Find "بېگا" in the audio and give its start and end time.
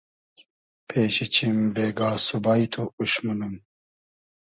1.73-2.09